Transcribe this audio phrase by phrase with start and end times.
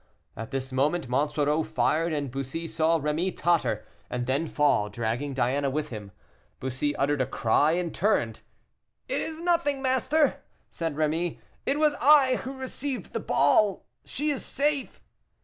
[0.35, 5.69] At this moment Monsoreau fired, and Bussy saw Rémy totter, and then fall, dragging Diana
[5.69, 6.11] with him.
[6.59, 8.39] Bussy uttered a cry, and turned.
[9.07, 10.41] "It is nothing, master,"
[10.71, 11.37] said Rémy.
[11.67, 13.85] "It was I who received the ball.
[14.03, 15.03] She is safe."